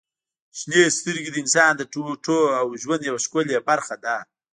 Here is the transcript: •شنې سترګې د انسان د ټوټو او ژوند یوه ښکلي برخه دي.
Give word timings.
•شنې 0.57 0.81
سترګې 0.97 1.29
د 1.31 1.37
انسان 1.43 1.71
د 1.77 1.81
ټوټو 1.91 2.39
او 2.59 2.67
ژوند 2.81 3.01
یوه 3.09 3.19
ښکلي 3.25 3.55
برخه 3.69 3.95
دي. 4.03 4.17